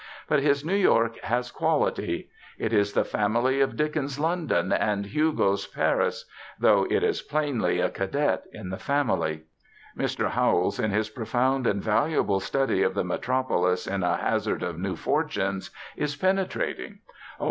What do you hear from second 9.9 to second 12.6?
Mr. Howells, in his profound and valuable